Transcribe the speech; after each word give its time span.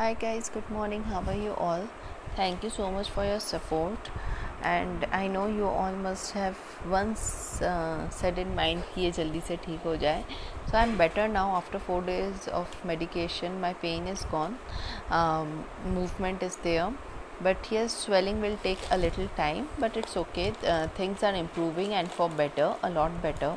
hi 0.00 0.14
guys 0.14 0.48
good 0.48 0.68
morning. 0.70 1.02
How 1.04 1.20
are 1.30 1.34
you 1.38 1.52
all? 1.62 1.82
Thank 2.34 2.62
you 2.64 2.70
so 2.70 2.90
much 2.90 3.10
for 3.10 3.22
your 3.22 3.38
support. 3.38 4.08
And 4.62 5.04
i 5.18 5.26
know 5.32 5.42
you 5.56 5.66
all 5.66 5.98
must 6.04 6.32
have 6.36 6.62
once 6.92 7.60
uh, 7.70 8.08
said 8.08 8.38
in 8.42 8.54
mind 8.60 8.86
ki 8.94 9.04
ye 9.06 9.10
jaldi 9.18 9.42
se 9.48 9.58
theek 9.66 9.84
ho 9.88 9.92
jaye 10.04 10.38
so 10.70 10.78
i'm 10.82 10.96
better 11.02 11.26
now 11.34 11.44
after 11.58 11.82
4 11.90 12.00
days 12.06 12.48
of 12.60 12.78
medication. 12.92 13.60
My 13.66 13.74
pain 13.84 14.08
is 14.14 14.24
gone. 14.32 14.56
Um, 15.18 15.52
movement 15.98 16.48
is 16.48 16.56
there. 16.68 16.88
But 17.48 17.70
yes 17.76 17.98
swelling 18.06 18.40
will 18.46 18.58
take 18.64 18.88
a 18.98 19.00
little 19.04 19.28
time 19.42 19.68
but 19.84 20.02
it's 20.04 20.16
okay. 20.24 20.48
Uh, 20.76 20.86
things 21.02 21.28
are 21.32 21.34
improving 21.44 21.94
and 22.00 22.18
for 22.20 22.30
better 22.42 22.70
a 22.90 22.94
lot 22.98 23.22
better 23.28 23.52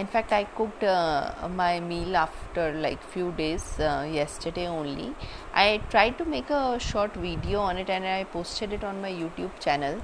in 0.00 0.06
fact 0.12 0.32
i 0.38 0.44
cooked 0.56 0.82
uh, 0.84 1.48
my 1.60 1.80
meal 1.80 2.16
after 2.22 2.64
like 2.84 3.02
few 3.14 3.28
days 3.40 3.64
uh, 3.80 4.06
yesterday 4.18 4.66
only. 4.66 5.14
I 5.54 5.80
tried 5.90 6.18
to 6.18 6.24
make 6.24 6.50
a 6.50 6.78
short 6.78 7.14
video 7.14 7.60
on 7.60 7.78
it 7.82 7.88
and 7.88 8.04
i 8.04 8.24
posted 8.24 8.72
it 8.74 8.84
on 8.84 9.00
my 9.00 9.10
youtube 9.10 9.58
channel. 9.58 10.00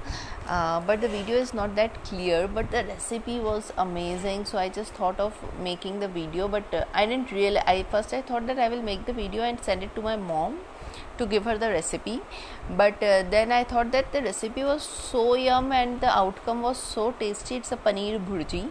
Uh, 0.47 0.79
but 0.81 1.01
the 1.01 1.07
video 1.07 1.37
is 1.37 1.53
not 1.53 1.75
that 1.75 2.03
clear 2.03 2.47
but 2.47 2.71
the 2.71 2.83
recipe 2.85 3.39
was 3.39 3.71
amazing. 3.77 4.45
So 4.45 4.57
i 4.57 4.67
just 4.69 4.93
thought 4.93 5.19
of 5.19 5.37
making 5.69 5.99
the 5.99 6.07
video 6.07 6.47
but 6.47 6.73
uh, 6.73 6.85
i 6.93 7.05
didn't 7.05 7.31
really 7.31 7.59
i 7.75 7.83
first 7.91 8.13
i 8.13 8.21
thought 8.21 8.47
that 8.47 8.59
i 8.59 8.69
will 8.69 8.85
make 8.91 9.05
the 9.05 9.13
video 9.13 9.43
and 9.43 9.63
send 9.69 9.83
it 9.83 9.95
to 9.95 10.01
my 10.01 10.15
mom 10.15 10.59
to 11.17 11.25
give 11.27 11.45
her 11.45 11.57
the 11.57 11.69
recipe. 11.69 12.19
But 12.81 13.03
uh, 13.03 13.23
then 13.35 13.51
i 13.51 13.63
thought 13.63 13.91
that 13.91 14.11
the 14.11 14.23
recipe 14.23 14.63
was 14.63 14.83
so 14.83 15.35
yum 15.35 15.71
and 15.71 16.01
the 16.01 16.11
outcome 16.23 16.63
was 16.63 16.77
so 16.77 17.11
tasty. 17.19 17.57
It's 17.57 17.71
a 17.71 17.77
paneer 17.77 18.19
bhurji 18.31 18.69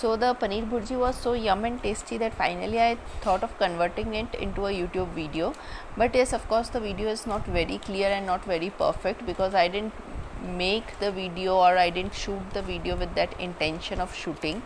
so 0.00 0.14
the 0.22 0.32
paneer 0.40 0.66
bhurji 0.72 0.96
was 0.98 1.16
so 1.22 1.32
yum 1.44 1.64
and 1.68 1.82
tasty 1.82 2.18
that 2.18 2.34
finally 2.40 2.80
I 2.80 2.96
thought 3.22 3.42
of 3.46 3.56
converting 3.58 4.14
it 4.14 4.34
into 4.34 4.66
a 4.66 4.72
YouTube 4.72 5.08
video. 5.14 5.54
But 5.96 6.14
yes, 6.14 6.32
of 6.32 6.46
course, 6.48 6.68
the 6.68 6.78
video 6.78 7.08
is 7.08 7.26
not 7.26 7.44
very 7.46 7.78
clear 7.78 8.06
and 8.08 8.24
not 8.24 8.44
very 8.44 8.70
perfect 8.70 9.26
because 9.26 9.54
I 9.54 9.66
didn't 9.66 9.92
make 10.56 10.98
the 11.00 11.10
video 11.10 11.56
or 11.56 11.76
I 11.76 11.90
didn't 11.90 12.14
shoot 12.14 12.54
the 12.54 12.62
video 12.62 12.94
with 12.96 13.16
that 13.16 13.40
intention 13.40 14.00
of 14.00 14.14
shooting. 14.14 14.62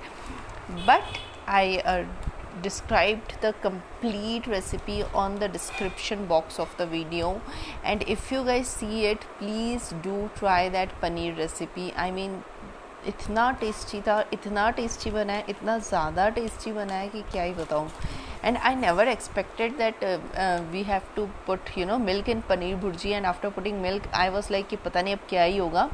But 0.84 1.02
I 1.46 1.80
uh, 1.86 2.04
described 2.60 3.34
the 3.40 3.54
complete 3.62 4.46
recipe 4.46 5.02
on 5.14 5.36
the 5.36 5.48
description 5.48 6.26
box 6.26 6.58
of 6.58 6.76
the 6.76 6.86
video 6.86 7.40
and 7.82 8.04
if 8.06 8.30
you 8.30 8.44
guys 8.44 8.68
see 8.68 9.06
it 9.06 9.24
please 9.38 9.94
do 10.02 10.30
try 10.34 10.68
that 10.68 11.00
paneer 11.00 11.36
recipe 11.38 11.92
i 11.96 12.10
mean 12.10 12.44
इतना 13.06 13.50
tasty 13.60 14.00
था, 14.00 14.24
इतना 14.32 14.70
tasty 14.70 15.10
बना 15.10 15.32
है, 15.32 15.44
इतना 15.48 15.76
ज़्यादा 15.80 16.28
tasty 16.30 16.72
बना 16.72 16.94
है 16.94 17.08
कि 17.08 17.22
क्या 17.32 17.42
ही 17.42 17.52
बताऊँ। 17.54 17.90
And 18.44 18.56
I 18.58 18.74
never 18.76 19.08
expected 19.08 19.76
that 19.78 20.04
we 20.72 20.82
have 20.82 21.02
to 21.16 21.26
put 21.46 21.70
you 21.78 21.86
know 21.86 21.98
milk 21.98 22.28
in 22.28 22.40
paneer 22.48 22.76
bhurji 22.76 23.10
and 23.10 23.26
after 23.26 23.50
putting 23.50 23.80
milk 23.82 24.10
I 24.14 24.28
was 24.28 24.52
like 24.52 24.68
कि 24.68 24.76
पता 24.78 25.02
नहीं 25.02 25.14
अब 25.14 25.20
क्या 25.30 25.42
ही 25.42 25.56
होगा। 25.56 25.88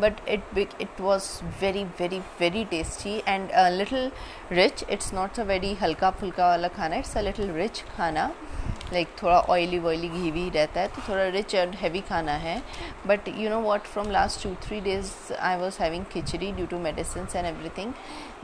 But 0.00 0.28
it 0.28 0.58
it 0.58 1.00
was 1.00 1.24
very 1.60 1.84
very 2.00 2.18
very 2.40 2.64
tasty 2.64 3.16
and 3.28 3.50
little 3.72 4.10
rich 4.52 4.84
it's 4.90 5.12
not 5.14 5.40
a 5.40 5.44
very 5.44 5.72
हल्का 5.80 6.10
फुल्का 6.10 6.48
वाला 6.48 6.68
खाना 6.76 6.96
इट्स 6.96 7.16
अ 7.16 7.20
लिटिल 7.20 7.50
रिच 7.52 7.82
खाना। 7.96 8.30
लाइक 8.92 9.08
थोड़ा 9.22 9.38
ऑयली 9.40 9.78
वॉयली 9.78 10.08
घी 10.08 10.30
भी 10.30 10.48
रहता 10.50 10.80
है 10.80 10.88
तो 10.88 11.02
थोड़ा 11.08 11.28
रिच 11.28 11.54
एंड 11.54 11.74
हैवी 11.74 12.00
खाना 12.08 12.32
है। 12.38 12.62
But 13.06 13.28
you 13.28 13.50
know 13.50 13.60
what 13.60 13.86
from 13.86 14.10
last 14.10 14.42
two 14.42 14.54
three 14.66 14.80
days 14.80 15.12
I 15.40 15.56
was 15.56 15.82
having 15.82 16.04
khichdi 16.12 16.52
due 16.52 16.66
to 16.66 16.78
medicine 16.78 17.26
and 17.36 17.46
everything 17.78 17.92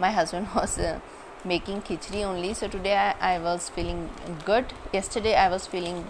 my 0.01 0.13
husband 0.15 0.47
was 0.57 0.81
making 1.47 1.81
khichdi 1.83 2.25
only 2.25 2.55
so 2.55 2.67
today 2.69 2.93
I 2.95 3.39
was 3.39 3.71
feeling 3.71 4.07
good 4.47 4.73
yesterday 4.95 5.35
I 5.35 5.49
was 5.49 5.69
feeling 5.69 6.05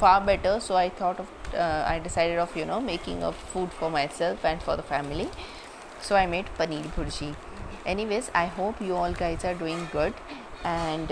far 0.00 0.20
better 0.24 0.58
so 0.60 0.74
I 0.74 0.88
thought 1.00 1.20
of 1.20 1.56
I 1.56 2.00
decided 2.00 2.38
of 2.38 2.58
you 2.58 2.64
know 2.64 2.78
making 2.80 3.22
a 3.22 3.30
food 3.52 3.68
for 3.70 3.90
myself 4.18 4.44
and 4.46 4.60
for 4.60 4.76
the 4.76 4.80
family 4.90 5.28
so 6.08 6.14
I 6.14 6.26
made 6.26 6.46
paneer 6.58 6.86
bhurji 6.96 7.32
anyways 8.04 8.30
I 8.34 8.48
hope 8.58 8.82
you 8.82 8.94
all 8.96 9.14
guys 9.14 9.46
are 9.46 9.58
doing 9.58 9.86
good 9.86 10.12
and 10.65 11.09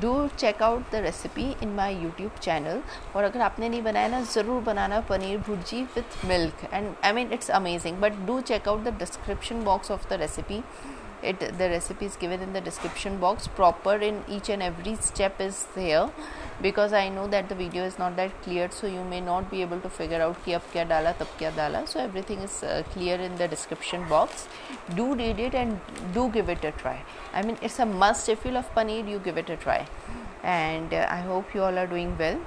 do 0.00 0.12
check 0.38 0.62
out 0.62 0.90
the 0.92 1.02
recipe 1.04 1.50
in 1.62 1.74
my 1.74 1.96
YouTube 1.96 2.38
channel 2.42 2.80
और 3.16 3.24
अगर 3.24 3.40
आपने 3.40 3.68
नहीं 3.68 3.82
बनाया 3.82 4.08
ना 4.08 4.20
ज़रूर 4.34 4.62
बनाना 4.62 5.00
paneer 5.10 5.38
bhurji 5.48 5.82
with 5.96 6.24
milk 6.26 6.68
and 6.72 6.94
I 7.04 7.12
mean 7.12 7.32
it's 7.32 7.50
amazing 7.60 8.00
but 8.00 8.24
do 8.26 8.40
check 8.52 8.68
out 8.68 8.84
the 8.84 8.96
description 8.98 9.62
box 9.64 9.90
of 9.90 10.08
the 10.10 10.20
recipe 10.20 10.62
it 11.22 11.40
the 11.40 11.68
recipe 11.70 12.06
is 12.06 12.16
given 12.16 12.40
in 12.40 12.52
the 12.52 12.60
description 12.60 13.18
box 13.18 13.48
proper 13.48 13.94
in 13.96 14.22
each 14.28 14.48
and 14.48 14.62
every 14.62 14.94
step 14.96 15.40
is 15.40 15.66
there 15.74 16.08
because 16.61 16.93
i 16.93 17.09
know 17.09 17.27
that 17.27 17.49
the 17.49 17.55
video 17.55 17.83
is 17.83 17.97
not 17.97 18.15
that 18.15 18.31
clear 18.43 18.69
so 18.71 18.87
you 18.87 19.03
may 19.03 19.19
not 19.19 19.49
be 19.51 19.61
able 19.61 19.79
to 19.81 19.89
figure 19.89 20.21
out 20.21 20.37
ki 20.45 20.55
ab 20.57 20.65
kya 20.73 20.87
dala 20.87 21.13
tab 21.19 21.27
kya 21.39 21.51
dala. 21.55 21.85
So 21.87 21.99
everything 21.99 22.39
is 22.39 22.63
uh, 22.63 22.83
clear 22.93 23.15
in 23.27 23.35
the 23.37 23.47
description 23.47 24.07
box. 24.09 24.47
Do 24.95 25.13
read 25.15 25.39
it 25.39 25.55
and 25.55 25.79
do 26.13 26.29
give 26.29 26.49
it 26.49 26.63
a 26.63 26.71
try. 26.71 26.97
I 27.33 27.43
mean 27.43 27.57
it's 27.61 27.79
a 27.79 27.85
must. 27.85 28.29
If 28.29 28.45
you 28.45 28.51
love 28.51 28.73
paneer 28.75 29.07
you 29.09 29.19
give 29.19 29.37
it 29.37 29.49
a 29.49 29.57
try. 29.57 29.87
And 30.43 30.93
uh, 30.93 31.07
i 31.09 31.21
hope 31.21 31.55
you 31.55 31.63
all 31.63 31.77
are 31.77 31.87
doing 31.87 32.17
well. 32.17 32.39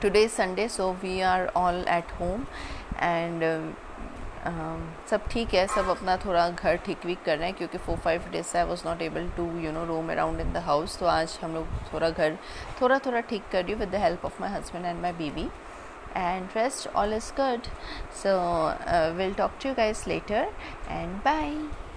Today 0.00 0.24
is 0.24 0.32
sunday 0.32 0.68
so 0.68 0.96
we 1.02 1.22
are 1.22 1.50
all 1.54 1.88
at 1.88 2.10
home. 2.22 2.46
And 2.98 3.42
uh, 3.42 3.60
सब 5.10 5.26
ठीक 5.30 5.54
है, 5.54 5.66
सब 5.66 5.88
अपना 5.88 6.16
थोड़ा 6.24 6.48
घर 6.50 6.76
ठीक 6.86 7.04
week 7.06 7.22
कर 7.24 7.38
रहे 7.38 7.48
हैं 7.48 7.56
क्योंकि 7.56 7.78
फोर 7.78 7.96
फाइव 8.04 8.22
डेज़ 8.32 8.46
से 8.46 8.58
I 8.58 8.64
was 8.64 8.82
not 8.86 9.02
able 9.02 9.28
to 9.36 9.44
you 9.58 9.72
know 9.72 9.84
roam 9.86 10.10
around 10.12 10.40
in 10.40 10.52
the 10.52 10.62
house 10.66 10.98
तो 10.98 11.06
आज 11.06 11.38
हम 11.42 11.54
लोग 11.54 11.66
थोड़ा 11.92 12.10
घर 12.10 12.36
थोड़ा 12.80 12.98
थोड़ा 13.06 13.20
ठीक 13.20 13.48
कर 13.52 13.64
रही 13.64 13.72
हूँ 13.72 13.80
with 13.80 13.90
the 13.90 14.02
help 14.02 14.24
of 14.24 14.40
my 14.40 14.50
husband 14.50 14.86
and 14.86 15.00
my 15.02 15.12
baby 15.12 15.48
and 16.16 16.48
rest 16.56 16.88
all 16.96 17.12
is 17.14 17.32
good 17.40 17.70
so 18.22 18.36
will 19.18 19.34
talk 19.34 19.58
to 19.62 19.68
you 19.68 19.74
guys 19.74 20.06
later. 20.06 20.48
And 20.90 21.22
bye. 21.22 21.91